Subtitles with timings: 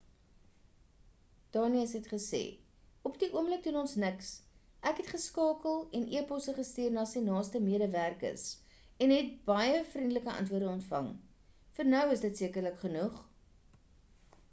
[1.55, 2.39] danius het gesê
[3.09, 4.31] op die oomblik doen ons niks
[4.91, 8.45] ek het geskakel en eposse gestuur na sy naaste medewerkers
[9.07, 11.11] en het baie vriendelike antwoorde ontvang
[11.77, 13.21] vir nou is dit sekerlik genoeg